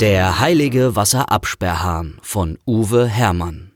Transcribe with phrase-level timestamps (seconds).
[0.00, 3.72] Der heilige Wasserabsperrhahn von Uwe Hermann.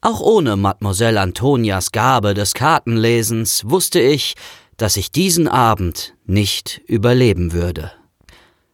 [0.00, 4.36] Auch ohne Mademoiselle Antonias Gabe des Kartenlesens wusste ich,
[4.78, 7.92] dass ich diesen Abend nicht überleben würde.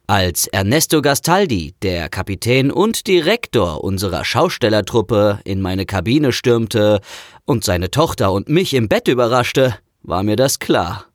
[0.07, 7.01] Als Ernesto Gastaldi, der Kapitän und Direktor unserer Schaustellertruppe, in meine Kabine stürmte
[7.43, 11.12] und seine Tochter und mich im Bett überraschte, war mir das klar.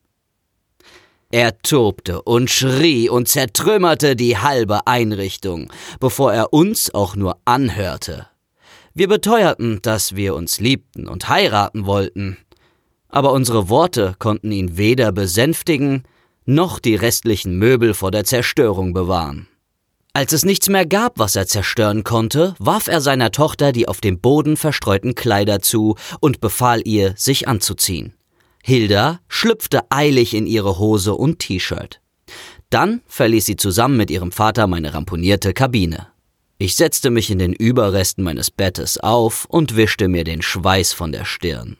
[1.31, 8.29] Er tobte und schrie und zertrümmerte die halbe Einrichtung, bevor er uns auch nur anhörte.
[8.95, 12.39] Wir beteuerten, dass wir uns liebten und heiraten wollten,
[13.11, 16.05] aber unsere Worte konnten ihn weder besänftigen,
[16.47, 19.49] noch die restlichen Möbel vor der Zerstörung bewahren.
[20.15, 24.01] Als es nichts mehr gab, was er zerstören konnte, warf er seiner Tochter die auf
[24.01, 28.15] dem Boden verstreuten Kleider zu und befahl ihr, sich anzuziehen.
[28.63, 32.01] Hilda schlüpfte eilig in ihre Hose und T-Shirt.
[32.71, 36.09] Dann verließ sie zusammen mit ihrem Vater meine ramponierte Kabine.
[36.59, 41.13] Ich setzte mich in den Überresten meines Bettes auf und wischte mir den Schweiß von
[41.13, 41.77] der Stirn.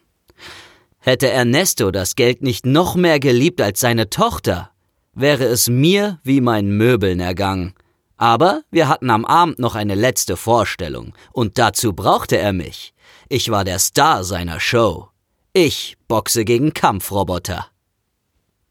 [1.01, 4.71] Hätte Ernesto das Geld nicht noch mehr geliebt als seine Tochter,
[5.15, 7.75] wäre es mir wie meinen Möbeln ergangen.
[8.17, 12.95] Aber wir hatten am Abend noch eine letzte Vorstellung, und dazu brauchte er mich.
[13.29, 15.09] Ich war der Star seiner Show.
[15.55, 17.69] Ich boxe gegen Kampfroboter.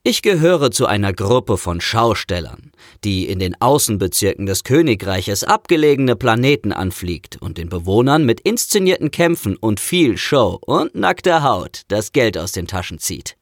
[0.03, 2.71] Ich gehöre zu einer Gruppe von Schaustellern,
[3.03, 9.57] die in den Außenbezirken des Königreiches abgelegene Planeten anfliegt und den Bewohnern mit inszenierten Kämpfen
[9.57, 13.37] und viel Show und nackter Haut das Geld aus den Taschen zieht.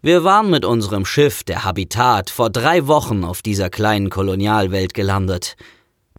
[0.00, 5.56] Wir waren mit unserem Schiff, der Habitat, vor drei Wochen auf dieser kleinen Kolonialwelt gelandet.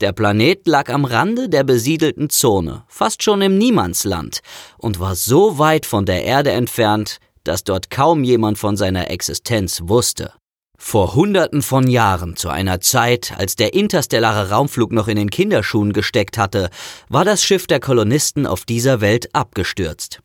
[0.02, 4.40] Der Planet lag am Rande der besiedelten Zone, fast schon im Niemandsland,
[4.78, 9.82] und war so weit von der Erde entfernt, dass dort kaum jemand von seiner Existenz
[9.84, 10.32] wusste.
[10.78, 15.92] Vor Hunderten von Jahren, zu einer Zeit, als der interstellare Raumflug noch in den Kinderschuhen
[15.92, 16.70] gesteckt hatte,
[17.10, 20.22] war das Schiff der Kolonisten auf dieser Welt abgestürzt.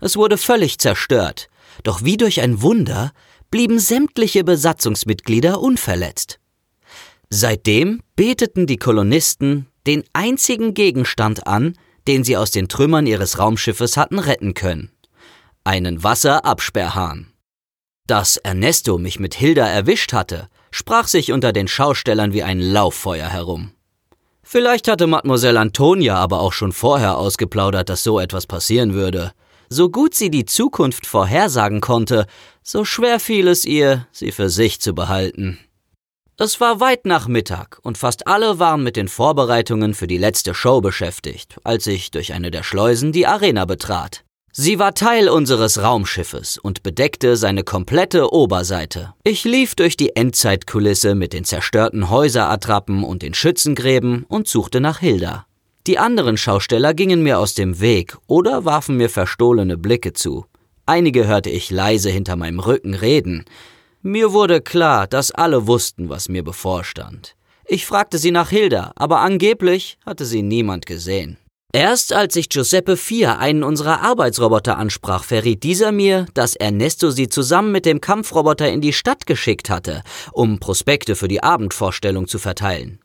[0.00, 1.48] Es wurde völlig zerstört,
[1.82, 3.10] doch wie durch ein Wunder
[3.50, 6.38] blieben sämtliche Besatzungsmitglieder unverletzt.
[7.30, 11.74] Seitdem beteten die Kolonisten den einzigen Gegenstand an,
[12.06, 14.90] den sie aus den Trümmern ihres Raumschiffes hatten retten können
[15.66, 17.26] einen Wasserabsperrhahn.
[18.06, 23.26] Dass Ernesto mich mit Hilda erwischt hatte, sprach sich unter den Schaustellern wie ein Lauffeuer
[23.26, 23.72] herum.
[24.44, 29.32] Vielleicht hatte Mademoiselle Antonia aber auch schon vorher ausgeplaudert, dass so etwas passieren würde.
[29.68, 32.26] So gut sie die Zukunft vorhersagen konnte,
[32.62, 35.58] so schwer fiel es ihr, sie für sich zu behalten.
[36.38, 40.52] Es war weit nach Mittag und fast alle waren mit den Vorbereitungen für die letzte
[40.52, 44.22] Show beschäftigt, als ich durch eine der Schleusen die Arena betrat.
[44.52, 49.14] Sie war Teil unseres Raumschiffes und bedeckte seine komplette Oberseite.
[49.24, 54.98] Ich lief durch die Endzeitkulisse mit den zerstörten Häuserattrappen und den Schützengräben und suchte nach
[54.98, 55.46] Hilda.
[55.86, 60.44] Die anderen Schausteller gingen mir aus dem Weg oder warfen mir verstohlene Blicke zu.
[60.84, 63.46] Einige hörte ich leise hinter meinem Rücken reden.
[64.08, 67.34] Mir wurde klar, dass alle wussten, was mir bevorstand.
[67.64, 71.38] Ich fragte sie nach Hilda, aber angeblich hatte sie niemand gesehen.
[71.72, 77.26] Erst als ich Giuseppe 4 einen unserer Arbeitsroboter ansprach, verriet dieser mir, dass Ernesto sie
[77.26, 82.38] zusammen mit dem Kampfroboter in die Stadt geschickt hatte, um Prospekte für die Abendvorstellung zu
[82.38, 83.00] verteilen.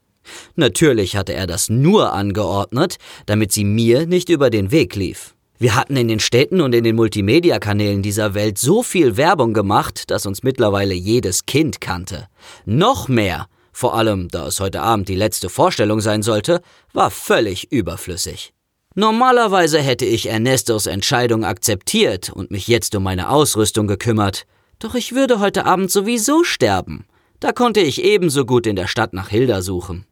[0.53, 5.33] Natürlich hatte er das nur angeordnet, damit sie mir nicht über den Weg lief.
[5.61, 10.09] Wir hatten in den Städten und in den Multimedia-Kanälen dieser Welt so viel Werbung gemacht,
[10.09, 12.25] dass uns mittlerweile jedes Kind kannte.
[12.66, 16.63] Noch mehr, vor allem da es heute Abend die letzte Vorstellung sein sollte,
[16.94, 18.53] war völlig überflüssig.
[18.95, 24.47] Normalerweise hätte ich Ernestos Entscheidung akzeptiert und mich jetzt um meine Ausrüstung gekümmert,
[24.79, 27.05] doch ich würde heute Abend sowieso sterben.
[27.39, 30.07] Da konnte ich ebenso gut in der Stadt nach Hilda suchen.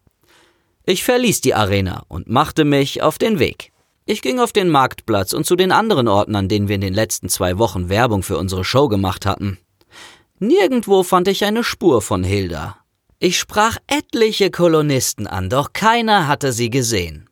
[0.85, 3.71] Ich verließ die Arena und machte mich auf den Weg.
[4.11, 6.95] Ich ging auf den Marktplatz und zu den anderen Orten, an denen wir in den
[6.95, 9.59] letzten zwei Wochen Werbung für unsere Show gemacht hatten.
[10.39, 12.77] Nirgendwo fand ich eine Spur von Hilda.
[13.19, 17.29] Ich sprach etliche Kolonisten an, doch keiner hatte sie gesehen.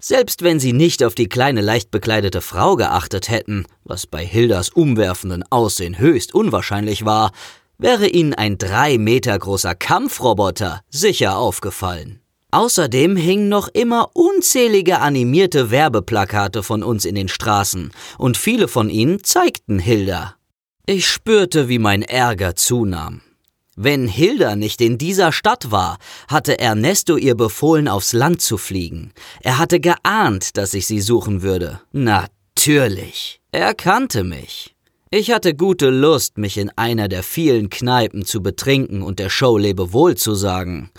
[0.00, 4.70] Selbst wenn sie nicht auf die kleine leicht bekleidete Frau geachtet hätten, was bei Hildas
[4.70, 7.30] umwerfenden Aussehen höchst unwahrscheinlich war,
[7.78, 12.21] wäre ihnen ein drei Meter großer Kampfroboter sicher aufgefallen.
[12.52, 18.90] Außerdem hingen noch immer unzählige animierte Werbeplakate von uns in den Straßen, und viele von
[18.90, 20.36] ihnen zeigten Hilda.
[20.84, 23.22] Ich spürte, wie mein Ärger zunahm.
[23.74, 25.96] Wenn Hilda nicht in dieser Stadt war,
[26.28, 29.12] hatte Ernesto ihr befohlen, aufs Land zu fliegen.
[29.40, 31.80] Er hatte geahnt, dass ich sie suchen würde.
[31.90, 33.40] Natürlich.
[33.50, 34.74] Er kannte mich.
[35.10, 39.56] Ich hatte gute Lust, mich in einer der vielen Kneipen zu betrinken und der Show
[39.56, 40.90] Lebewohl zu sagen.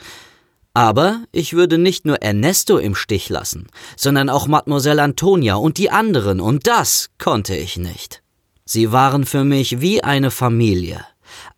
[0.73, 5.91] Aber ich würde nicht nur Ernesto im Stich lassen, sondern auch Mademoiselle Antonia und die
[5.91, 8.23] anderen, und das konnte ich nicht.
[8.65, 11.05] Sie waren für mich wie eine Familie.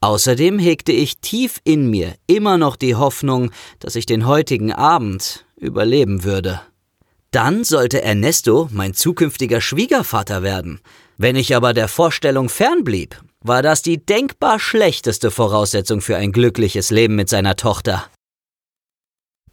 [0.02, 5.46] Außerdem hegte ich tief in mir immer noch die Hoffnung, dass ich den heutigen Abend
[5.56, 6.62] überleben würde.
[7.32, 10.80] Dann sollte Ernesto mein zukünftiger Schwiegervater werden.
[11.18, 16.92] Wenn ich aber der Vorstellung fernblieb, war das die denkbar schlechteste Voraussetzung für ein glückliches
[16.92, 18.10] Leben mit seiner Tochter.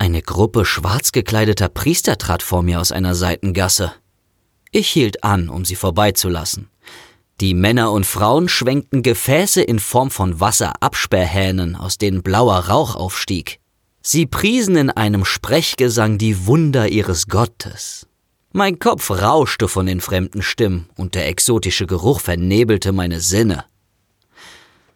[0.03, 3.93] Eine Gruppe schwarz gekleideter Priester trat vor mir aus einer Seitengasse.
[4.73, 6.69] Ich hielt an, um sie vorbeizulassen.
[7.41, 13.61] Die Männer und Frauen schwenkten Gefäße in Form von Wasserabsperrhähnen, aus denen blauer Rauch aufstieg.
[14.03, 18.09] Sie priesen in einem Sprechgesang die Wunder ihres Gottes.
[18.51, 23.67] Mein Kopf rauschte von den fremden Stimmen und der exotische Geruch vernebelte meine Sinne.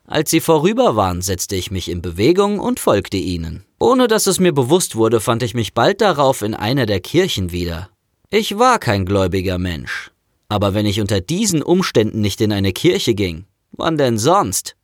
[0.06, 3.64] Als sie vorüber waren, setzte ich mich in Bewegung und folgte ihnen.
[3.80, 7.50] Ohne dass es mir bewusst wurde, fand ich mich bald darauf in einer der Kirchen
[7.50, 7.90] wieder.
[8.30, 10.12] Ich war kein gläubiger Mensch.
[10.48, 14.76] Aber wenn ich unter diesen Umständen nicht in eine Kirche ging, wann denn sonst?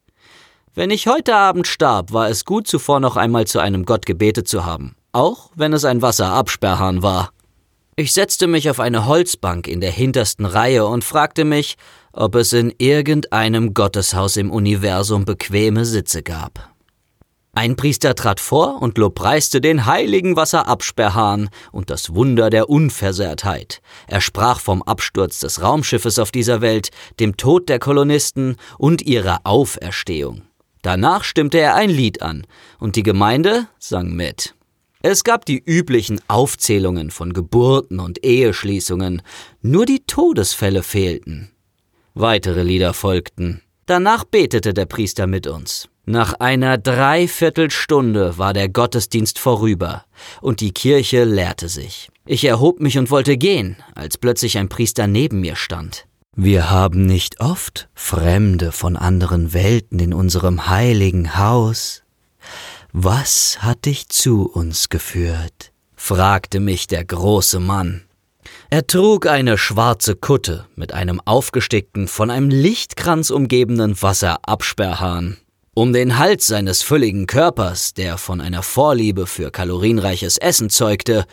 [0.75, 4.49] Wenn ich heute Abend starb, war es gut zuvor noch einmal zu einem Gott gebetet
[4.49, 7.31] zu haben, auch wenn es ein Wasserabsperrhahn war.
[7.95, 11.77] Ich setzte mich auf eine Holzbank in der hintersten Reihe und fragte mich,
[12.13, 16.73] ob es in irgendeinem Gotteshaus im Universum bequeme Sitze gab.
[17.55, 23.83] Ein Priester trat vor und lobpreiste den heiligen Wasserabsperrhahn und das Wunder der Unversehrtheit.
[24.07, 26.89] Er sprach vom Absturz des Raumschiffes auf dieser Welt,
[27.21, 30.43] dem Tod der Kolonisten und ihrer Auferstehung.
[30.81, 32.47] Danach stimmte er ein Lied an,
[32.79, 34.55] und die Gemeinde sang mit.
[35.03, 39.21] Es gab die üblichen Aufzählungen von Geburten und Eheschließungen,
[39.61, 41.51] nur die Todesfälle fehlten.
[42.15, 43.63] Weitere Lieder folgten.
[43.87, 45.89] Danach betete der Priester mit uns.
[46.05, 50.05] Nach einer Dreiviertelstunde war der Gottesdienst vorüber
[50.41, 52.09] und die Kirche leerte sich.
[52.27, 56.07] Ich erhob mich und wollte gehen, als plötzlich ein Priester neben mir stand.
[56.35, 62.03] Wir haben nicht oft Fremde von anderen Welten in unserem heiligen Haus.
[62.93, 65.73] Was hat dich zu uns geführt?
[65.95, 68.03] fragte mich der große Mann.
[68.73, 75.37] Er trug eine schwarze Kutte mit einem aufgestickten, von einem Lichtkranz umgebenen Wasserabsperrhahn.
[75.75, 81.27] Um den Hals seines fülligen Körpers, der von einer Vorliebe für kalorienreiches Essen zeugte,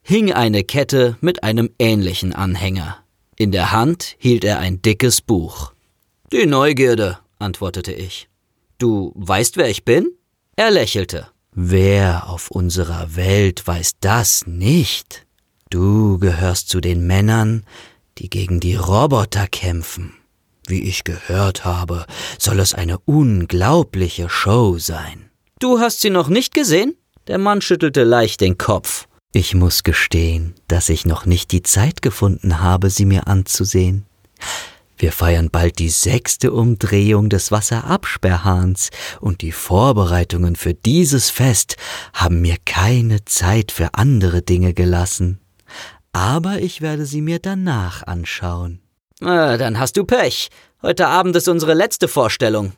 [0.00, 2.96] hing eine Kette mit einem ähnlichen Anhänger.
[3.36, 5.74] In der Hand hielt er ein dickes Buch.
[6.32, 8.26] Die Neugierde, antwortete ich.
[8.78, 10.12] Du weißt, wer ich bin?
[10.56, 11.28] Er lächelte.
[11.52, 15.25] Wer auf unserer Welt weiß das nicht?
[15.70, 17.64] Du gehörst zu den Männern,
[18.18, 20.14] die gegen die Roboter kämpfen.
[20.68, 22.06] Wie ich gehört habe,
[22.38, 25.30] soll es eine unglaubliche Show sein.
[25.58, 26.96] Du hast sie noch nicht gesehen?
[27.26, 29.06] Der Mann schüttelte leicht den Kopf.
[29.32, 34.06] Ich muss gestehen, dass ich noch nicht die Zeit gefunden habe, sie mir anzusehen.
[34.96, 38.90] Wir feiern bald die sechste Umdrehung des Wasserabsperrhahns,
[39.20, 41.76] und die Vorbereitungen für dieses Fest
[42.14, 45.40] haben mir keine Zeit für andere Dinge gelassen.
[46.16, 48.80] Aber ich werde sie mir danach anschauen.
[49.20, 50.48] Äh, dann hast du Pech.
[50.80, 52.72] Heute Abend ist unsere letzte Vorstellung.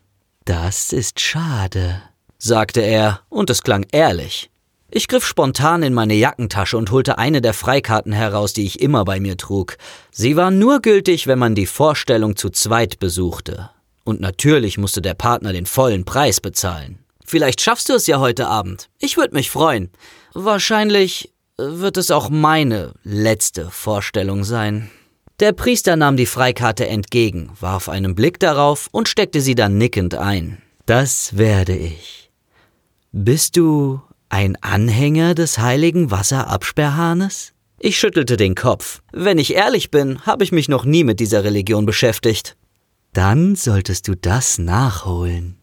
[0.44, 2.02] Das ist schade,
[2.38, 4.50] sagte er, und es klang ehrlich.
[4.90, 9.04] Ich griff spontan in meine Jackentasche und holte eine der Freikarten heraus, die ich immer
[9.04, 9.76] bei mir trug.
[10.10, 13.70] Sie war nur gültig, wenn man die Vorstellung zu zweit besuchte.
[14.02, 16.98] Und natürlich musste der Partner den vollen Preis bezahlen.
[17.24, 18.88] Vielleicht schaffst du es ja heute Abend.
[18.98, 19.92] Ich würde mich freuen.
[20.34, 24.90] Wahrscheinlich wird es auch meine letzte Vorstellung sein.
[25.40, 30.14] Der Priester nahm die Freikarte entgegen, warf einen Blick darauf und steckte sie dann nickend
[30.14, 30.58] ein.
[30.86, 32.30] Das werde ich.
[33.12, 37.52] Bist du ein Anhänger des heiligen Wasserabsperrhahnes?
[37.78, 39.00] Ich schüttelte den Kopf.
[39.12, 42.56] Wenn ich ehrlich bin, habe ich mich noch nie mit dieser Religion beschäftigt.
[43.12, 45.58] Dann solltest du das nachholen.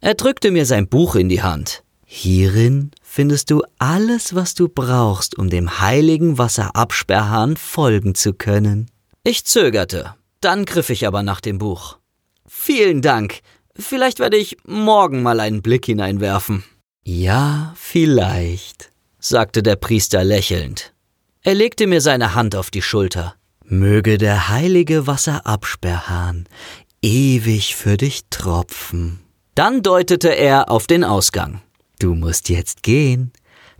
[0.00, 1.82] Er drückte mir sein Buch in die Hand.
[2.04, 8.92] Hierin findest du alles, was du brauchst, um dem heiligen Wasserabsperrhahn folgen zu können.
[9.24, 11.98] Ich zögerte, dann griff ich aber nach dem Buch.
[12.46, 13.40] Vielen Dank.
[13.74, 16.62] Vielleicht werde ich morgen mal einen Blick hineinwerfen.
[17.02, 20.94] Ja, vielleicht, sagte der Priester lächelnd.
[21.42, 23.34] Er legte mir seine Hand auf die Schulter.
[23.64, 26.48] Möge der heilige Wasserabsperrhahn
[27.02, 29.18] ewig für dich tropfen.
[29.56, 31.62] Dann deutete er auf den Ausgang.
[32.00, 33.32] Du musst jetzt gehen.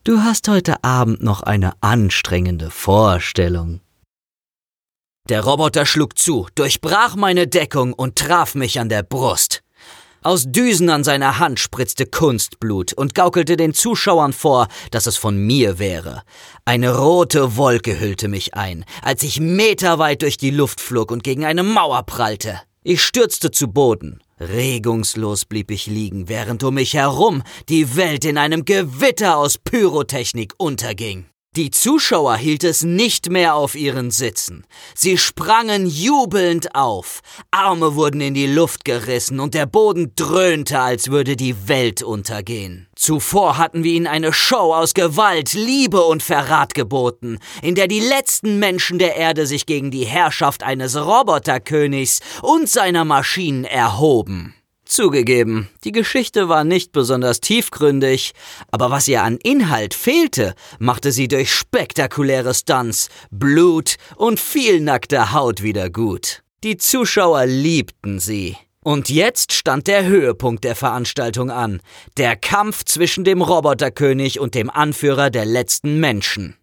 [0.02, 3.80] Du hast heute Abend noch eine anstrengende Vorstellung.
[5.28, 9.62] Der Roboter schlug zu, durchbrach meine Deckung und traf mich an der Brust.
[10.22, 15.36] Aus Düsen an seiner Hand spritzte Kunstblut und gaukelte den Zuschauern vor, dass es von
[15.36, 16.22] mir wäre.
[16.64, 21.44] Eine rote Wolke hüllte mich ein, als ich meterweit durch die Luft flog und gegen
[21.44, 22.60] eine Mauer prallte.
[22.82, 24.20] Ich stürzte zu Boden.
[24.40, 30.54] Regungslos blieb ich liegen, während um mich herum die Welt in einem Gewitter aus Pyrotechnik
[30.58, 31.26] unterging.
[31.56, 34.64] Die Zuschauer hielt es nicht mehr auf ihren Sitzen.
[34.94, 37.20] Sie sprangen jubelnd auf.
[37.50, 42.86] Arme wurden in die Luft gerissen und der Boden dröhnte, als würde die Welt untergehen.
[42.94, 48.00] Zuvor hatten wir ihnen eine Show aus Gewalt, Liebe und Verrat geboten, in der die
[48.00, 54.54] letzten Menschen der Erde sich gegen die Herrschaft eines Roboterkönigs und seiner Maschinen erhoben.
[54.88, 58.32] Zugegeben, die Geschichte war nicht besonders tiefgründig,
[58.70, 65.32] aber was ihr an Inhalt fehlte, machte sie durch spektakuläre Stunts, Blut und viel nackte
[65.32, 66.42] Haut wieder gut.
[66.64, 68.56] Die Zuschauer liebten sie.
[68.82, 71.82] Und jetzt stand der Höhepunkt der Veranstaltung an,
[72.16, 76.56] der Kampf zwischen dem Roboterkönig und dem Anführer der letzten Menschen.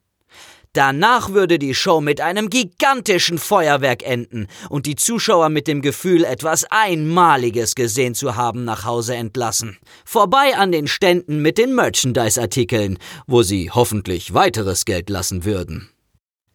[0.76, 6.26] Danach würde die Show mit einem gigantischen Feuerwerk enden und die Zuschauer mit dem Gefühl,
[6.26, 9.78] etwas Einmaliges gesehen zu haben, nach Hause entlassen.
[10.04, 15.92] Vorbei an den Ständen mit den Merchandise-Artikeln, wo sie hoffentlich weiteres Geld lassen würden.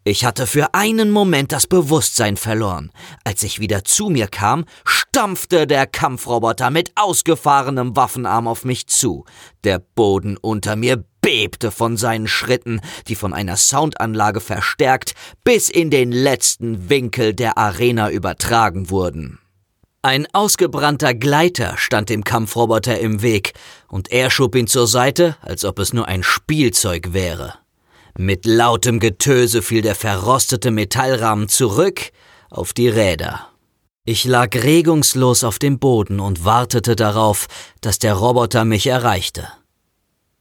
[0.04, 2.90] Ich hatte für einen Moment das Bewusstsein verloren.
[3.24, 9.24] Als ich wieder zu mir kam, stampfte der Kampfroboter mit ausgefahrenem Waffenarm auf mich zu.
[9.64, 15.90] Der Boden unter mir bebte von seinen Schritten, die von einer Soundanlage verstärkt bis in
[15.90, 19.38] den letzten Winkel der Arena übertragen wurden.
[20.02, 23.52] Ein ausgebrannter Gleiter stand dem Kampfroboter im Weg,
[23.88, 27.54] und er schob ihn zur Seite, als ob es nur ein Spielzeug wäre.
[28.16, 32.12] Mit lautem Getöse fiel der verrostete Metallrahmen zurück
[32.48, 33.48] auf die Räder.
[34.06, 37.46] Ich lag regungslos auf dem Boden und wartete darauf,
[37.82, 39.48] dass der Roboter mich erreichte.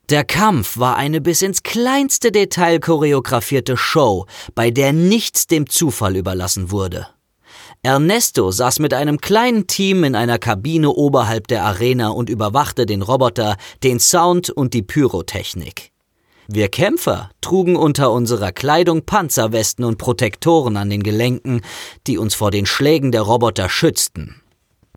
[0.10, 4.26] Der Kampf war eine bis ins kleinste Detail choreografierte Show,
[4.56, 7.06] bei der nichts dem Zufall überlassen wurde.
[7.84, 13.04] Ernesto saß mit einem kleinen Team in einer Kabine oberhalb der Arena und überwachte den
[13.04, 15.92] Roboter, den Sound und die Pyrotechnik.
[16.48, 21.62] Wir Kämpfer trugen unter unserer Kleidung Panzerwesten und Protektoren an den Gelenken,
[22.08, 24.42] die uns vor den Schlägen der Roboter schützten.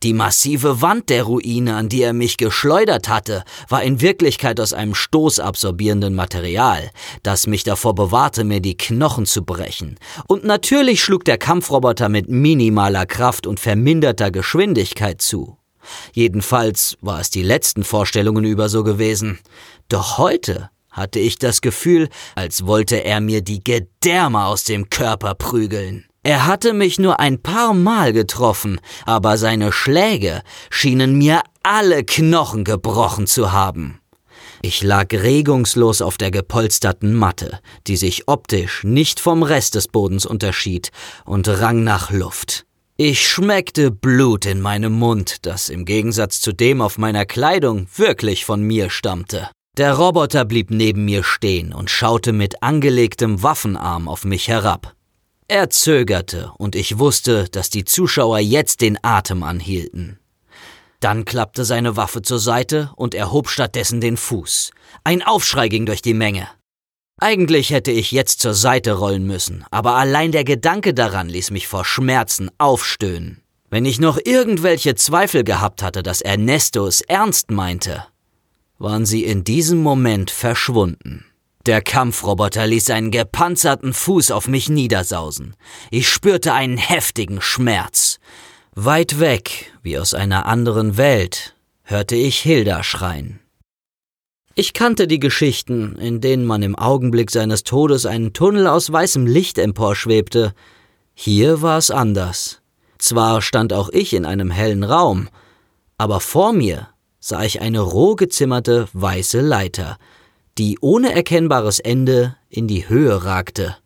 [0.03, 4.73] Die massive Wand der Ruine, an die er mich geschleudert hatte, war in Wirklichkeit aus
[4.73, 6.91] einem stoßabsorbierenden Material,
[7.23, 9.99] das mich davor bewahrte, mir die Knochen zu brechen.
[10.27, 15.57] Und natürlich schlug der Kampfroboter mit minimaler Kraft und verminderter Geschwindigkeit zu.
[16.13, 19.39] Jedenfalls war es die letzten Vorstellungen über so gewesen.
[19.89, 25.35] Doch heute hatte ich das Gefühl, als wollte er mir die Gedärme aus dem Körper
[25.35, 26.07] prügeln.
[26.25, 32.63] Er hatte mich nur ein paar Mal getroffen, aber seine Schläge schienen mir alle Knochen
[32.63, 33.99] gebrochen zu haben.
[34.65, 40.25] Ich lag regungslos auf der gepolsterten Matte, die sich optisch nicht vom Rest des Bodens
[40.25, 40.91] unterschied,
[41.25, 42.67] und rang nach Luft.
[42.97, 48.45] Ich schmeckte Blut in meinem Mund, das im Gegensatz zu dem auf meiner Kleidung wirklich
[48.45, 49.49] von mir stammte.
[49.77, 54.95] Der Roboter blieb neben mir stehen und schaute mit angelegtem Waffenarm auf mich herab.
[55.49, 60.19] Er zögerte, und ich wusste, dass die Zuschauer jetzt den Atem anhielten.
[61.01, 64.71] Dann klappte seine Waffe zur Seite und erhob stattdessen den Fuß.
[65.05, 66.49] Ein Aufschrei ging durch die Menge.
[67.21, 71.69] Eigentlich hätte ich jetzt zur Seite rollen müssen, aber allein der Gedanke daran ließ mich
[71.69, 73.43] vor Schmerzen aufstöhnen.
[73.69, 78.05] Wenn ich noch irgendwelche Zweifel gehabt hatte, dass Ernesto es ernst meinte,
[78.79, 81.25] waren sie in diesem Moment verschwunden.
[81.67, 85.55] Der Kampfroboter ließ seinen gepanzerten Fuß auf mich niedersausen.
[85.91, 88.19] Ich spürte einen heftigen Schmerz.
[88.75, 91.55] Weit weg, wie aus einer anderen Welt,
[91.85, 93.39] hörte ich Hilda schreien.
[94.55, 99.27] Ich kannte die Geschichten, in denen man im Augenblick seines Todes einen Tunnel aus weißem
[99.27, 100.55] Licht emporschwebte.
[101.15, 102.61] Hier war es anders.
[102.99, 105.29] Zwar stand auch ich in einem hellen Raum,
[105.97, 106.89] aber vor mir
[107.19, 109.97] sah ich eine roh gezimmerte weiße Leiter,
[110.59, 113.77] die ohne erkennbares Ende in die Höhe ragte.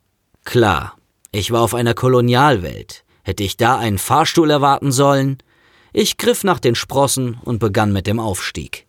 [0.44, 0.96] Klar,
[1.32, 3.04] ich war auf einer Kolonialwelt.
[3.23, 5.38] Hätte ich da einen Fahrstuhl erwarten sollen?
[5.92, 8.87] Ich griff nach den Sprossen und begann mit dem Aufstieg.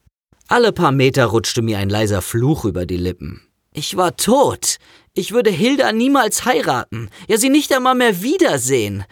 [0.47, 3.41] Alle paar Meter rutschte mir ein leiser Fluch über die Lippen.
[3.73, 4.77] Ich war tot.
[5.13, 9.03] Ich würde Hilda niemals heiraten, ja sie nicht einmal mehr wiedersehen.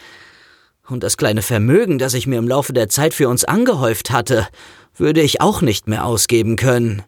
[0.88, 4.48] Und das kleine Vermögen, das ich mir im Laufe der Zeit für uns angehäuft hatte,
[4.96, 7.04] würde ich auch nicht mehr ausgeben können.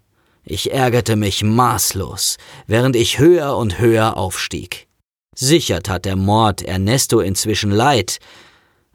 [0.49, 2.37] Ich ärgerte mich maßlos,
[2.67, 4.87] während ich höher und höher aufstieg.
[5.35, 8.19] Sicher tat der Mord Ernesto inzwischen leid.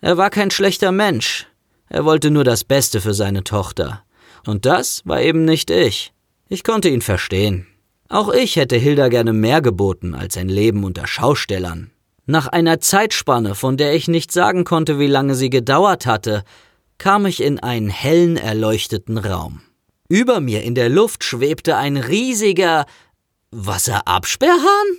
[0.00, 1.47] Er war kein schlechter Mensch.
[1.90, 4.02] Er wollte nur das Beste für seine Tochter.
[4.47, 6.14] Und das war eben nicht ich.
[6.49, 7.66] Ich konnte ihn verstehen.
[8.09, 11.90] Auch ich hätte Hilda gerne mehr geboten als ein Leben unter Schaustellern.
[12.25, 16.44] Nach einer Zeitspanne, von der ich nicht sagen konnte, wie lange sie gedauert hatte,
[16.97, 19.61] kam ich in einen hellen, erleuchteten Raum.
[20.12, 22.85] Über mir in der Luft schwebte ein riesiger
[23.50, 24.99] Wasserabsperrhahn?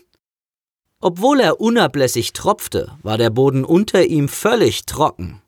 [0.99, 5.39] Obwohl er unablässig tropfte, war der Boden unter ihm völlig trocken.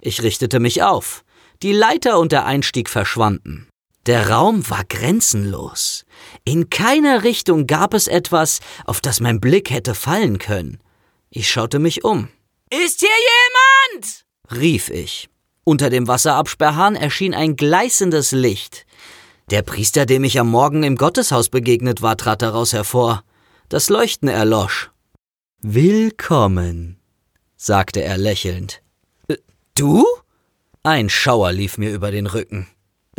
[0.00, 1.24] Ich richtete mich auf.
[1.60, 3.66] Die Leiter und der Einstieg verschwanden.
[4.06, 6.04] Der Raum war grenzenlos.
[6.44, 10.78] In keiner Richtung gab es etwas, auf das mein Blick hätte fallen können.
[11.30, 12.28] Ich schaute mich um.
[12.70, 13.08] Ist hier
[13.98, 14.24] jemand?
[14.52, 15.28] rief ich.
[15.64, 18.86] Unter dem Wasserabsperrhahn erschien ein gleißendes Licht.
[19.50, 23.24] Der Priester, dem ich am Morgen im Gotteshaus begegnet war, trat daraus hervor.
[23.68, 24.90] Das Leuchten erlosch.
[25.60, 27.00] Willkommen,
[27.56, 28.80] sagte er lächelnd.
[29.26, 29.38] Äh,
[29.74, 30.06] du?
[30.84, 32.68] Ein Schauer lief mir über den Rücken.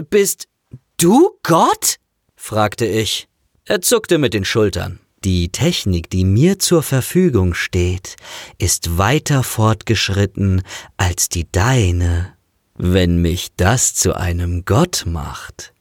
[0.09, 0.47] Bist
[0.95, 1.97] du Gott?
[2.35, 3.27] fragte ich.
[3.65, 5.00] Er zuckte mit den Schultern.
[5.25, 8.15] Die Technik, die mir zur Verfügung steht,
[8.57, 10.63] ist weiter fortgeschritten
[10.95, 12.33] als die deine.
[12.75, 15.73] Wenn mich das zu einem Gott macht,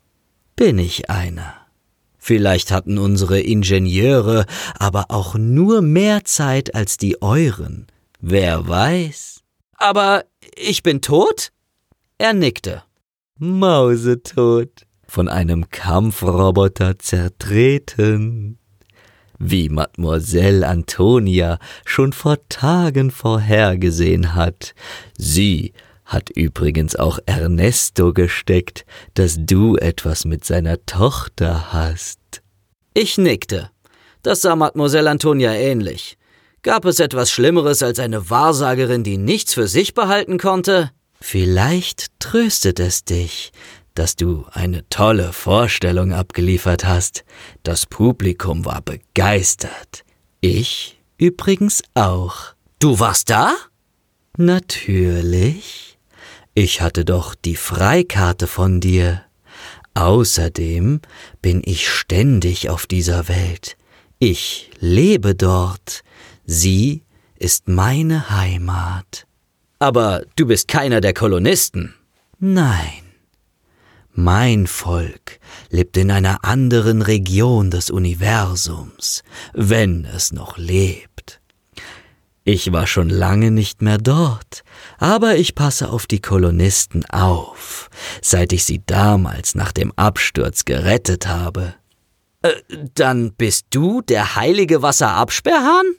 [0.61, 1.55] bin ich einer.
[2.19, 4.45] Vielleicht hatten unsere Ingenieure
[4.79, 7.87] aber auch nur mehr Zeit als die euren.
[8.21, 9.41] Wer weiß.
[9.79, 11.51] Aber ich bin tot?
[12.19, 12.83] Er nickte.
[13.39, 14.85] Mausetot.
[15.09, 18.59] Von einem Kampfroboter zertreten.
[19.39, 24.75] Wie Mademoiselle Antonia schon vor Tagen vorhergesehen hat.
[25.17, 25.73] Sie
[26.11, 32.19] hat übrigens auch Ernesto gesteckt, dass du etwas mit seiner Tochter hast.
[32.95, 33.71] Ich nickte.
[34.23, 36.19] Das sah Mademoiselle Antonia ähnlich.
[36.63, 40.91] Gab es etwas Schlimmeres als eine Wahrsagerin, die nichts für sich behalten konnte?
[41.21, 43.53] Vielleicht tröstet es dich,
[43.95, 47.25] dass du eine tolle Vorstellung abgeliefert hast.
[47.63, 50.05] Das Publikum war begeistert.
[50.41, 52.55] Ich übrigens auch.
[52.81, 53.55] Du warst da?
[54.37, 55.90] Natürlich.
[56.55, 59.23] Ich hatte doch die Freikarte von dir.
[59.95, 61.01] Außerdem
[61.43, 63.77] bin ich ständig auf dieser Welt.
[64.19, 66.03] Ich lebe dort.
[66.45, 67.05] Sie
[67.39, 69.27] ist meine Heimat.
[69.79, 71.95] Aber du bist keiner der Kolonisten.
[72.39, 73.03] Nein.
[74.13, 75.39] Mein Volk
[75.71, 79.23] lebt in einer anderen Region des Universums,
[79.55, 81.10] wenn es noch lebt.
[82.53, 84.65] Ich war schon lange nicht mehr dort,
[84.99, 87.89] aber ich passe auf die Kolonisten auf,
[88.23, 91.75] seit ich sie damals nach dem Absturz gerettet habe.
[92.43, 92.51] Äh,
[92.97, 95.95] dann bist du der heilige Wasserabsperrhahn?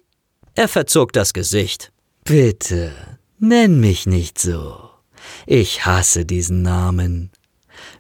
[0.54, 1.94] Er verzog das Gesicht.
[2.26, 2.92] Bitte,
[3.40, 4.90] Nenn mich nicht so.
[5.48, 7.32] Ich hasse diesen Namen.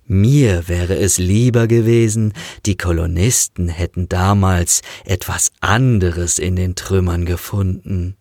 [0.04, 2.34] Mir wäre es lieber gewesen,
[2.66, 8.18] die Kolonisten hätten damals etwas anderes in den Trümmern gefunden.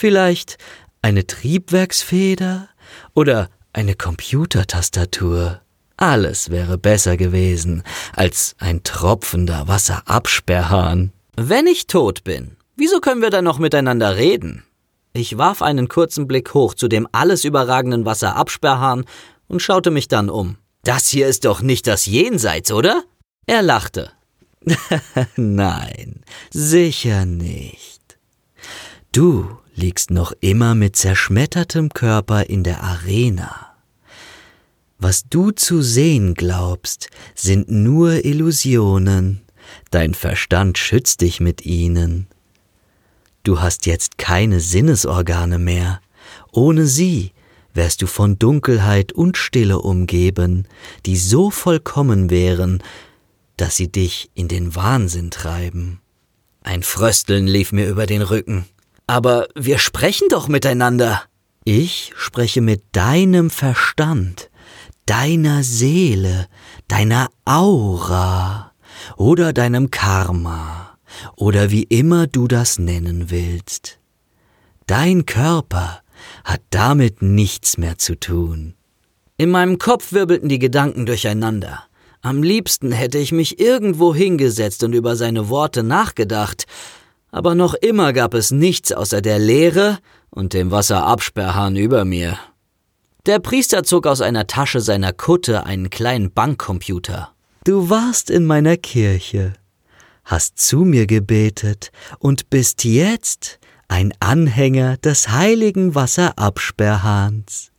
[0.00, 0.56] Vielleicht
[1.02, 2.70] eine Triebwerksfeder
[3.12, 5.60] oder eine Computertastatur.
[5.98, 7.82] Alles wäre besser gewesen
[8.16, 11.12] als ein tropfender Wasserabsperrhahn.
[11.36, 14.64] Wenn ich tot bin, wieso können wir dann noch miteinander reden?
[15.12, 19.04] Ich warf einen kurzen Blick hoch zu dem alles überragenden Wasserabsperrhahn
[19.48, 20.56] und schaute mich dann um.
[20.82, 23.04] Das hier ist doch nicht das Jenseits, oder?
[23.44, 24.12] Er lachte.
[25.36, 28.00] Nein, sicher nicht.
[29.12, 33.74] Du liegst noch immer mit zerschmettertem Körper in der Arena.
[34.98, 39.40] Was du zu sehen glaubst, sind nur Illusionen.
[39.90, 42.26] Dein Verstand schützt dich mit ihnen.
[43.42, 46.00] Du hast jetzt keine Sinnesorgane mehr.
[46.52, 47.32] Ohne sie
[47.72, 50.66] wärst du von Dunkelheit und Stille umgeben,
[51.06, 52.82] die so vollkommen wären,
[53.56, 56.00] dass sie dich in den Wahnsinn treiben.
[56.62, 58.66] Ein Frösteln lief mir über den Rücken.
[59.10, 61.22] Aber wir sprechen doch miteinander.
[61.64, 64.50] Ich spreche mit deinem Verstand,
[65.04, 66.46] deiner Seele,
[66.86, 68.70] deiner Aura
[69.16, 70.96] oder deinem Karma
[71.34, 73.98] oder wie immer du das nennen willst.
[74.86, 76.02] Dein Körper
[76.44, 78.74] hat damit nichts mehr zu tun.
[79.36, 81.82] In meinem Kopf wirbelten die Gedanken durcheinander.
[82.22, 86.68] Am liebsten hätte ich mich irgendwo hingesetzt und über seine Worte nachgedacht,
[87.30, 89.98] aber noch immer gab es nichts außer der Leere
[90.30, 92.38] und dem Wasserabsperrhahn über mir.
[93.26, 97.32] Der Priester zog aus einer Tasche seiner Kutte einen kleinen Bankcomputer.
[97.64, 99.52] Du warst in meiner Kirche,
[100.24, 107.72] hast zu mir gebetet und bist jetzt ein Anhänger des heiligen Wasserabsperrhahns.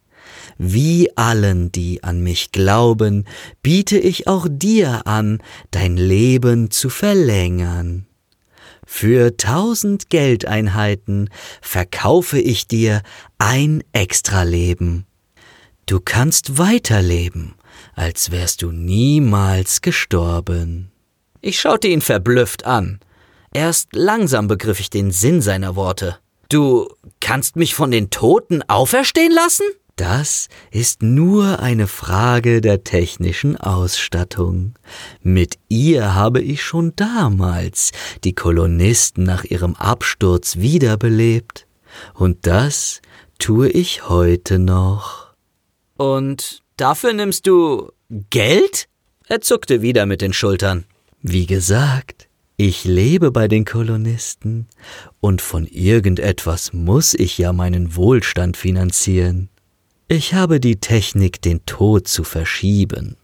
[0.58, 3.26] Wie allen, die an mich glauben,
[3.64, 5.40] biete ich auch dir an,
[5.72, 8.06] dein Leben zu verlängern.
[8.94, 11.30] Für tausend Geldeinheiten
[11.62, 13.02] verkaufe ich dir
[13.40, 15.08] ein Extraleben.
[15.88, 17.56] Du kannst weiterleben,
[17.96, 20.92] als wärst du niemals gestorben.
[21.40, 23.00] Ich schaute ihn verblüfft an.
[23.54, 26.18] Erst langsam begriff ich den Sinn seiner Worte.
[26.50, 29.66] Du kannst mich von den Toten auferstehen lassen?
[29.96, 34.74] Das ist nur eine Frage der technischen Ausstattung.
[35.22, 37.92] Mit ihr habe ich schon damals
[38.24, 41.68] die Kolonisten nach ihrem Absturz wiederbelebt.
[42.14, 43.02] Und das
[43.38, 45.34] tue ich heute noch.
[45.98, 47.92] Und dafür nimmst du
[48.30, 48.88] Geld?
[49.28, 50.86] Er zuckte wieder mit den Schultern.
[51.22, 52.28] Wie gesagt,
[52.58, 54.68] ich lebe bei den Kolonisten,
[55.20, 59.51] und von irgendetwas muss ich ja meinen Wohlstand finanzieren.
[60.12, 63.16] Ich habe die Technik, den Tod zu verschieben.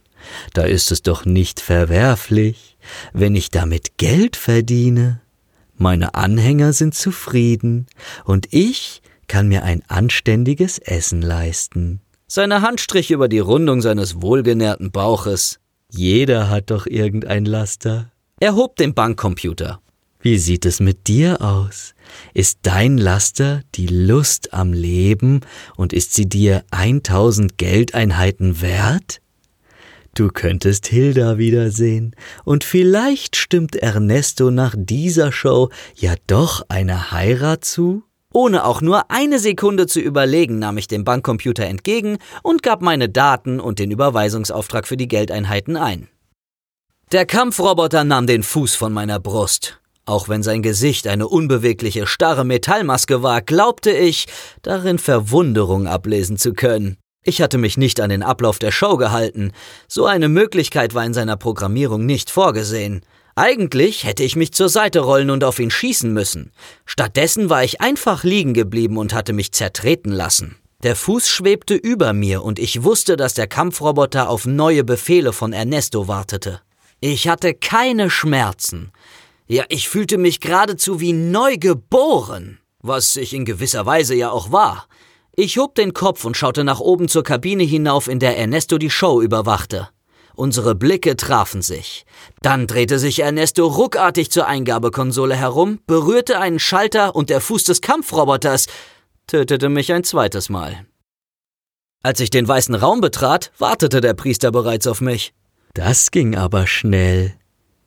[0.54, 2.78] Da ist es doch nicht verwerflich,
[3.12, 5.20] wenn ich damit Geld verdiene.
[5.76, 7.88] Meine Anhänger sind zufrieden,
[8.24, 12.00] und ich kann mir ein anständiges Essen leisten.
[12.26, 15.60] Seine Hand strich über die Rundung seines wohlgenährten Bauches.
[15.92, 18.14] Jeder hat doch irgendein Laster.
[18.40, 19.82] Er hob den Bankcomputer.
[20.28, 21.96] Wie sieht es mit dir aus?
[22.34, 25.40] Ist dein Laster die Lust am Leben
[25.78, 29.22] und ist sie dir 1000 Geldeinheiten wert?
[30.16, 32.14] Du könntest Hilda wiedersehen
[32.44, 38.04] und vielleicht stimmt Ernesto nach dieser Show ja doch eine Heirat zu?
[38.34, 43.08] Ohne auch nur eine Sekunde zu überlegen, nahm ich den Bankcomputer entgegen und gab meine
[43.08, 46.10] Daten und den Überweisungsauftrag für die Geldeinheiten ein.
[47.14, 49.80] Der Kampfroboter nahm den Fuß von meiner Brust.
[50.08, 54.28] Auch wenn sein Gesicht eine unbewegliche, starre Metallmaske war, glaubte ich,
[54.62, 56.96] darin Verwunderung ablesen zu können.
[57.24, 59.52] Ich hatte mich nicht an den Ablauf der Show gehalten.
[59.90, 63.02] So eine Möglichkeit war in seiner Programmierung nicht vorgesehen.
[63.36, 66.54] Eigentlich hätte ich mich zur Seite rollen und auf ihn schießen müssen.
[66.86, 70.56] Stattdessen war ich einfach liegen geblieben und hatte mich zertreten lassen.
[70.84, 75.52] Der Fuß schwebte über mir und ich wusste, dass der Kampfroboter auf neue Befehle von
[75.52, 76.62] Ernesto wartete.
[77.02, 78.94] Ich hatte keine Schmerzen.
[79.48, 84.52] Ja, ich fühlte mich geradezu wie neu geboren, was ich in gewisser Weise ja auch
[84.52, 84.88] war.
[85.36, 88.90] Ich hob den Kopf und schaute nach oben zur Kabine hinauf, in der Ernesto die
[88.90, 89.88] Show überwachte.
[90.36, 92.06] Unsere Blicke trafen sich.
[92.42, 97.82] Dann drehte sich Ernesto ruckartig zur Eingabekonsole herum, berührte einen Schalter und der Fuß des
[97.82, 98.68] Kampfroboters
[99.28, 100.86] tötete mich ein zweites Mal.
[102.04, 105.34] Als ich den weißen Raum betrat, wartete der Priester bereits auf mich.
[105.74, 107.34] Das ging aber schnell.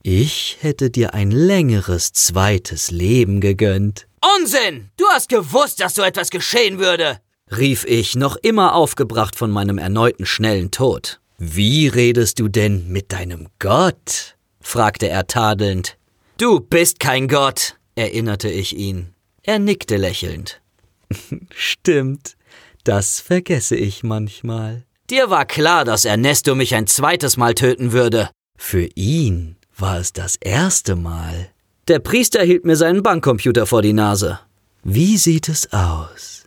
[0.03, 4.07] Ich hätte dir ein längeres zweites Leben gegönnt.
[4.39, 4.89] Unsinn!
[4.97, 7.21] Du hast gewusst, dass so etwas geschehen würde!
[7.55, 11.21] rief ich, noch immer aufgebracht von meinem erneuten schnellen Tod.
[11.37, 14.37] Wie redest du denn mit deinem Gott?
[14.63, 15.99] fragte er tadelnd.
[16.39, 19.13] Du bist kein Gott, erinnerte ich ihn.
[19.43, 20.63] Er nickte lächelnd.
[21.55, 22.37] Stimmt,
[22.85, 24.85] das vergesse ich manchmal.
[25.11, 28.31] Dir war klar, dass Ernesto mich ein zweites Mal töten würde.
[28.57, 31.51] Für ihn war es das erste Mal.
[31.89, 34.39] Der Priester hielt mir seinen Bankcomputer vor die Nase.
[34.83, 36.45] Wie sieht es aus?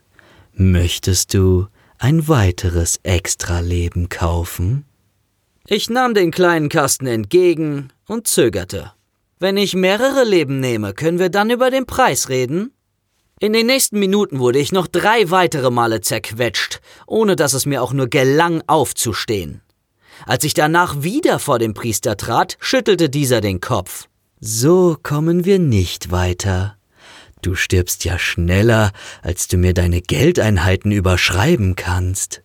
[0.54, 1.66] Möchtest du
[1.98, 4.84] ein weiteres Extraleben kaufen?
[5.66, 8.92] Ich nahm den kleinen Kasten entgegen und zögerte.
[9.38, 12.72] Wenn ich mehrere Leben nehme, können wir dann über den Preis reden?
[13.40, 17.82] In den nächsten Minuten wurde ich noch drei weitere Male zerquetscht, ohne dass es mir
[17.82, 19.60] auch nur gelang, aufzustehen.
[20.26, 24.08] Als ich danach wieder vor dem Priester trat, schüttelte dieser den Kopf.
[24.40, 26.76] So kommen wir nicht weiter.
[27.42, 32.42] Du stirbst ja schneller, als du mir deine Geldeinheiten überschreiben kannst.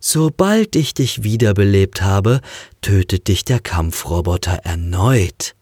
[0.00, 2.40] Sobald ich dich wiederbelebt habe,
[2.82, 5.54] tötet dich der Kampfroboter erneut.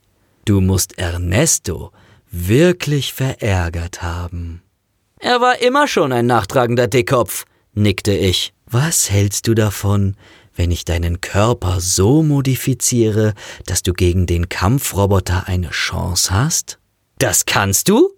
[0.45, 1.93] Du musst Ernesto
[2.31, 4.63] wirklich verärgert haben.
[5.21, 8.53] Er war immer schon ein nachtragender Dickkopf, nickte ich.
[8.67, 10.17] Was hältst du davon,
[10.55, 13.35] wenn ich deinen Körper so modifiziere,
[13.67, 16.79] dass du gegen den Kampfroboter eine Chance hast?
[17.19, 18.11] Das kannst du?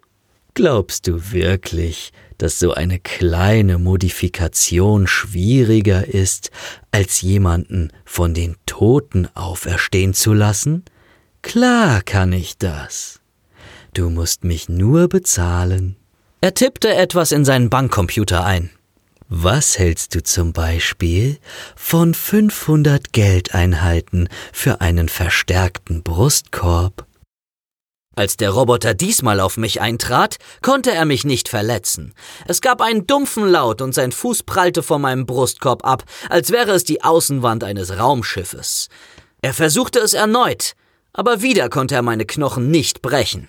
[0.55, 6.51] Glaubst du wirklich, dass so eine kleine Modifikation schwieriger ist,
[6.91, 10.85] als jemanden von den Toten auferstehen zu lassen?
[11.43, 13.21] Klar kann ich das.
[13.95, 15.97] Du musst mich nur bezahlen.
[16.41, 18.71] Er tippte etwas in seinen Bankcomputer ein.
[19.29, 21.39] Was hältst du zum Beispiel
[21.75, 27.07] von 500 Geldeinheiten für einen verstärkten Brustkorb?
[28.15, 32.15] Als der Roboter diesmal auf mich eintrat, konnte er mich nicht verletzen.
[32.47, 36.71] Es gab einen dumpfen Laut und sein Fuß prallte vor meinem Brustkorb ab, als wäre
[36.71, 38.89] es die Außenwand eines Raumschiffes.
[39.43, 40.75] Er versuchte es erneut,
[41.13, 43.49] aber wieder konnte er meine Knochen nicht brechen.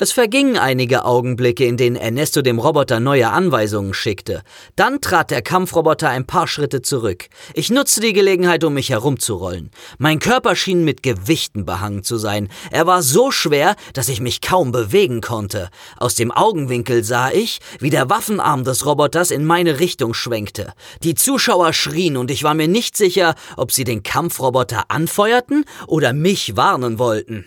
[0.00, 4.42] Es vergingen einige Augenblicke, in denen Ernesto dem Roboter neue Anweisungen schickte.
[4.76, 7.26] Dann trat der Kampfroboter ein paar Schritte zurück.
[7.52, 9.72] Ich nutzte die Gelegenheit, um mich herumzurollen.
[9.98, 12.48] Mein Körper schien mit Gewichten behangen zu sein.
[12.70, 15.68] Er war so schwer, dass ich mich kaum bewegen konnte.
[15.96, 20.74] Aus dem Augenwinkel sah ich, wie der Waffenarm des Roboters in meine Richtung schwenkte.
[21.02, 26.12] Die Zuschauer schrien und ich war mir nicht sicher, ob sie den Kampfroboter anfeuerten oder
[26.12, 27.46] mich warnen wollten.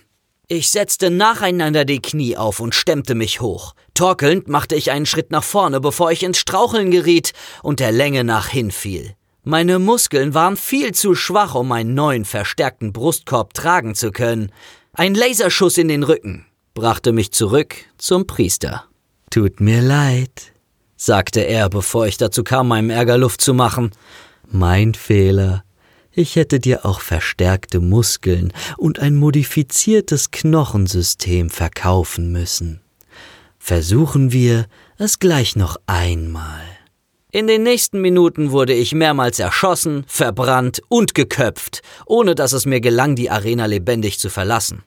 [0.53, 3.73] Ich setzte nacheinander die Knie auf und stemmte mich hoch.
[3.93, 7.31] Torkelnd machte ich einen Schritt nach vorne, bevor ich ins Straucheln geriet
[7.63, 9.15] und der Länge nach hinfiel.
[9.45, 14.51] Meine Muskeln waren viel zu schwach, um meinen neuen verstärkten Brustkorb tragen zu können.
[14.91, 18.83] Ein Laserschuss in den Rücken brachte mich zurück zum Priester.
[19.29, 20.51] Tut mir leid,
[20.97, 23.91] sagte er, bevor ich dazu kam, meinem Ärger Luft zu machen.
[24.49, 25.63] Mein Fehler.
[26.13, 32.81] Ich hätte dir auch verstärkte Muskeln und ein modifiziertes Knochensystem verkaufen müssen.
[33.57, 34.65] Versuchen wir
[34.97, 36.61] es gleich noch einmal.
[37.31, 42.81] In den nächsten Minuten wurde ich mehrmals erschossen, verbrannt und geköpft, ohne dass es mir
[42.81, 44.83] gelang, die Arena lebendig zu verlassen.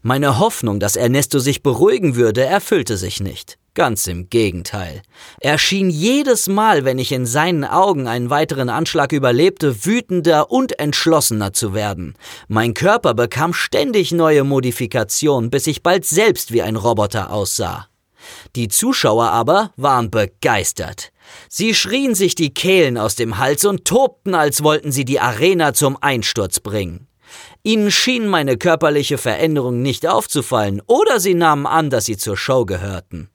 [0.00, 3.58] Meine Hoffnung, dass Ernesto sich beruhigen würde, erfüllte sich nicht.
[3.74, 5.00] Ganz im Gegenteil.
[5.40, 10.78] Er schien jedes Mal, wenn ich in seinen Augen einen weiteren Anschlag überlebte, wütender und
[10.78, 12.14] entschlossener zu werden.
[12.48, 17.88] Mein Körper bekam ständig neue Modifikationen, bis ich bald selbst wie ein Roboter aussah.
[18.56, 21.10] Die Zuschauer aber waren begeistert.
[21.48, 25.72] Sie schrien sich die Kehlen aus dem Hals und tobten, als wollten sie die Arena
[25.72, 27.08] zum Einsturz bringen.
[27.62, 32.66] Ihnen schien meine körperliche Veränderung nicht aufzufallen, oder sie nahmen an, dass sie zur Show
[32.66, 33.30] gehörten.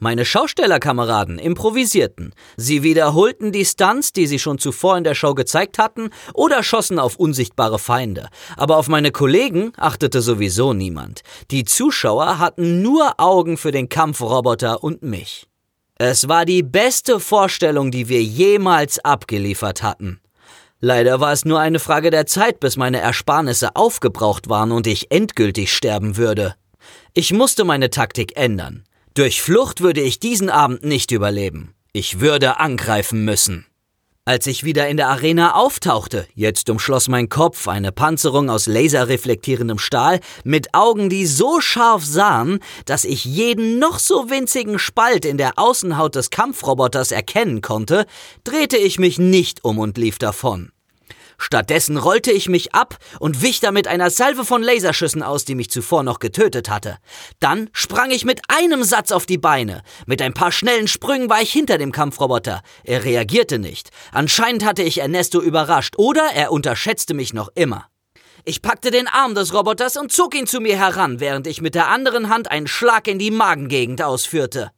[0.00, 2.32] Meine Schaustellerkameraden improvisierten.
[2.56, 7.00] Sie wiederholten die Stunts, die sie schon zuvor in der Show gezeigt hatten, oder schossen
[7.00, 8.28] auf unsichtbare Feinde.
[8.56, 11.22] Aber auf meine Kollegen achtete sowieso niemand.
[11.50, 15.48] Die Zuschauer hatten nur Augen für den Kampfroboter und mich.
[15.96, 20.20] Es war die beste Vorstellung, die wir jemals abgeliefert hatten.
[20.80, 25.10] Leider war es nur eine Frage der Zeit, bis meine Ersparnisse aufgebraucht waren und ich
[25.10, 26.54] endgültig sterben würde.
[27.14, 28.84] Ich musste meine Taktik ändern.
[29.18, 31.74] Durch Flucht würde ich diesen Abend nicht überleben.
[31.92, 33.66] Ich würde angreifen müssen.
[34.24, 39.80] Als ich wieder in der Arena auftauchte, jetzt umschloss mein Kopf eine Panzerung aus laserreflektierendem
[39.80, 45.36] Stahl mit Augen, die so scharf sahen, dass ich jeden noch so winzigen Spalt in
[45.36, 48.06] der Außenhaut des Kampfroboters erkennen konnte,
[48.44, 50.70] drehte ich mich nicht um und lief davon.
[51.38, 55.70] Stattdessen rollte ich mich ab und wich damit einer Salve von Laserschüssen aus, die mich
[55.70, 56.98] zuvor noch getötet hatte.
[57.40, 59.82] Dann sprang ich mit einem Satz auf die Beine.
[60.06, 62.62] Mit ein paar schnellen Sprüngen war ich hinter dem Kampfroboter.
[62.84, 63.90] Er reagierte nicht.
[64.12, 67.86] Anscheinend hatte ich Ernesto überrascht oder er unterschätzte mich noch immer.
[68.44, 71.74] Ich packte den Arm des Roboters und zog ihn zu mir heran, während ich mit
[71.74, 74.70] der anderen Hand einen Schlag in die Magengegend ausführte.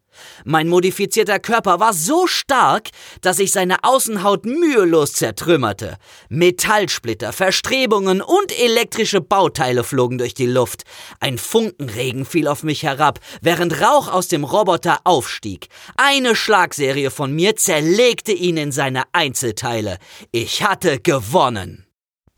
[0.45, 2.89] Mein modifizierter Körper war so stark,
[3.21, 5.97] dass ich seine Außenhaut mühelos zertrümmerte.
[6.29, 10.85] Metallsplitter, Verstrebungen und elektrische Bauteile flogen durch die Luft.
[11.21, 15.69] Ein Funkenregen fiel auf mich herab, während Rauch aus dem Roboter aufstieg.
[15.97, 19.99] Eine Schlagserie von mir zerlegte ihn in seine Einzelteile.
[20.33, 21.90] Ich hatte gewonnen.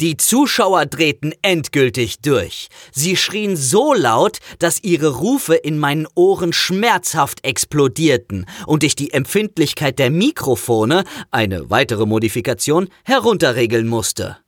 [0.03, 2.67] Die Zuschauer drehten endgültig durch.
[2.91, 9.13] Sie schrien so laut, dass ihre Rufe in meinen Ohren schmerzhaft explodierten und ich die
[9.13, 14.39] Empfindlichkeit der Mikrofone, eine weitere Modifikation, herunterregeln musste.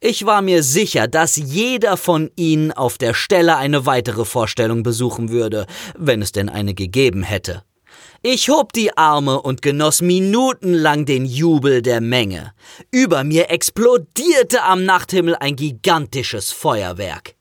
[0.00, 5.30] Ich war mir sicher, dass jeder von ihnen auf der Stelle eine weitere Vorstellung besuchen
[5.30, 5.66] würde,
[5.96, 7.62] wenn es denn eine gegeben hätte.
[8.28, 12.54] Ich hob die Arme und genoss minutenlang den Jubel der Menge.
[12.90, 17.36] Über mir explodierte am Nachthimmel ein gigantisches Feuerwerk.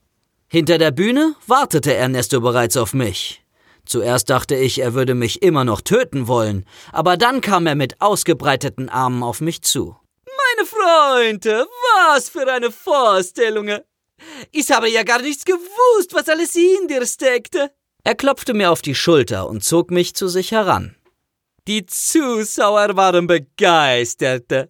[0.48, 3.44] Hinter der Bühne wartete Ernesto bereits auf mich.
[3.88, 8.00] Zuerst dachte ich, er würde mich immer noch töten wollen, aber dann kam er mit
[8.00, 9.98] ausgebreiteten Armen auf mich zu.
[10.28, 11.66] Meine Freunde,
[12.12, 13.80] was für eine Vorstellung!
[14.52, 17.72] Ich habe ja gar nichts gewusst, was alles in dir steckte.
[18.06, 20.96] Er klopfte mir auf die Schulter und zog mich zu sich heran.
[21.68, 24.70] Die Zuschauer waren begeistert.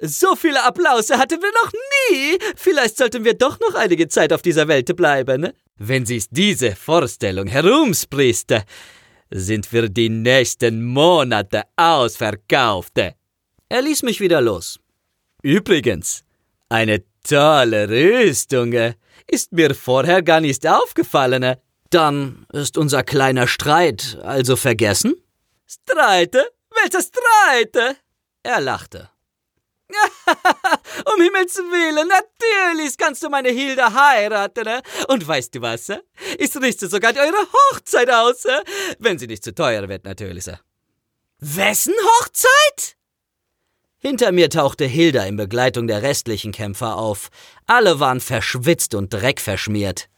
[0.00, 2.38] So viele Applause hatten wir noch nie.
[2.56, 5.52] Vielleicht sollten wir doch noch einige Zeit auf dieser Welt bleiben.
[5.76, 8.64] Wenn sich diese Vorstellung herumspricht,
[9.30, 12.96] sind wir die nächsten Monate ausverkauft.
[13.68, 14.80] Er ließ mich wieder los.
[15.42, 16.24] Übrigens,
[16.70, 18.72] eine tolle Rüstung.
[19.26, 21.56] Ist mir vorher gar nicht aufgefallen.
[21.92, 25.14] Dann ist unser kleiner Streit also vergessen?
[25.66, 26.50] Streite?
[26.70, 27.96] Welcher Streite?
[28.42, 29.10] Er lachte.
[31.14, 34.64] um Himmels Willen, natürlich kannst du meine Hilde heiraten.
[34.64, 34.80] Ne?
[35.08, 35.90] Und weißt du was?
[36.38, 38.44] Ich richte sogar eure Hochzeit aus,
[38.98, 40.46] wenn sie nicht zu teuer wird, natürlich.
[41.40, 42.96] Wessen Hochzeit?
[43.98, 47.28] Hinter mir tauchte Hilda in Begleitung der restlichen Kämpfer auf.
[47.66, 50.08] Alle waren verschwitzt und dreckverschmiert.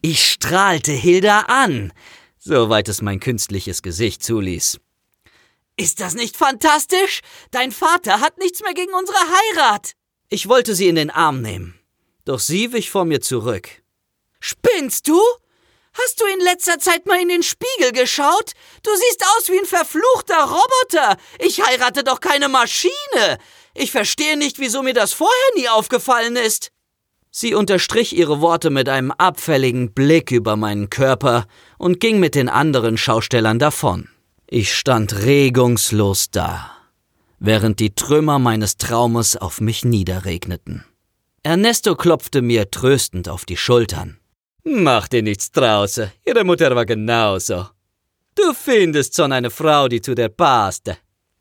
[0.00, 1.92] Ich strahlte Hilda an,
[2.38, 4.78] soweit es mein künstliches Gesicht zuließ.
[5.76, 7.20] Ist das nicht fantastisch?
[7.50, 9.92] Dein Vater hat nichts mehr gegen unsere Heirat.
[10.28, 11.78] Ich wollte sie in den Arm nehmen,
[12.24, 13.68] doch sie wich vor mir zurück.
[14.40, 15.20] Spinnst du?
[15.94, 18.52] Hast du in letzter Zeit mal in den Spiegel geschaut?
[18.82, 21.16] Du siehst aus wie ein verfluchter Roboter.
[21.38, 23.38] Ich heirate doch keine Maschine.
[23.74, 26.70] Ich verstehe nicht, wieso mir das vorher nie aufgefallen ist.
[27.30, 32.48] Sie unterstrich ihre Worte mit einem abfälligen Blick über meinen Körper und ging mit den
[32.48, 34.08] anderen Schaustellern davon.
[34.46, 36.70] Ich stand regungslos da,
[37.38, 40.84] während die Trümmer meines Traumes auf mich niederregneten.
[41.42, 44.18] Ernesto klopfte mir tröstend auf die Schultern.
[44.64, 47.66] Mach dir nichts draus, ihre Mutter war genauso.
[48.34, 50.96] Du findest schon eine Frau, die zu dir passte.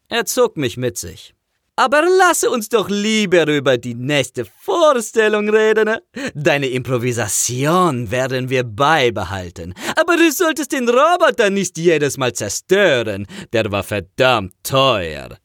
[0.09, 1.33] Er zog mich mit sich.
[1.77, 5.97] Aber lasse uns doch lieber über die nächste Vorstellung reden.
[6.33, 9.75] Deine Improvisation werden wir beibehalten.
[9.95, 13.27] Aber du solltest den Roboter nicht jedes Mal zerstören.
[13.53, 15.37] Der war verdammt teuer.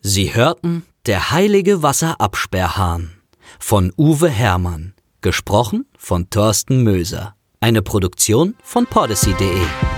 [0.00, 3.18] Sie hörten Der heilige Wasserabsperrhahn
[3.58, 7.34] von Uwe Hermann, gesprochen von Thorsten Möser.
[7.60, 9.97] Eine Produktion von podyssey.de.